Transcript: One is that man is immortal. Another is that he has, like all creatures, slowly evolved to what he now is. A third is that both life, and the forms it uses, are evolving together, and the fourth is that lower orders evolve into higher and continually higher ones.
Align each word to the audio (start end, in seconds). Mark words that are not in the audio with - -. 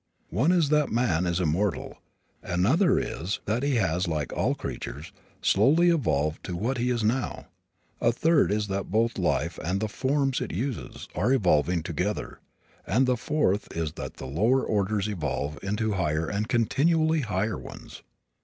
One 0.31 0.51
is 0.51 0.69
that 0.69 0.89
man 0.91 1.27
is 1.27 1.39
immortal. 1.39 1.99
Another 2.41 2.97
is 2.97 3.39
that 3.45 3.61
he 3.61 3.75
has, 3.75 4.07
like 4.07 4.33
all 4.33 4.55
creatures, 4.55 5.13
slowly 5.43 5.91
evolved 5.91 6.43
to 6.45 6.55
what 6.57 6.79
he 6.79 6.91
now 7.05 7.45
is. 8.01 8.07
A 8.09 8.11
third 8.11 8.51
is 8.51 8.65
that 8.65 8.89
both 8.89 9.19
life, 9.19 9.59
and 9.63 9.79
the 9.79 9.87
forms 9.87 10.41
it 10.41 10.51
uses, 10.51 11.07
are 11.13 11.31
evolving 11.31 11.83
together, 11.83 12.39
and 12.87 13.05
the 13.05 13.15
fourth 13.15 13.67
is 13.77 13.91
that 13.91 14.19
lower 14.19 14.63
orders 14.63 15.07
evolve 15.07 15.59
into 15.63 15.91
higher 15.91 16.25
and 16.27 16.47
continually 16.49 17.21
higher 17.21 17.59
ones. 17.59 18.01